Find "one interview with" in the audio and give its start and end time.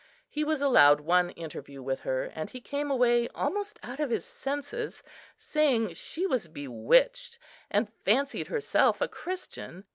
1.01-1.99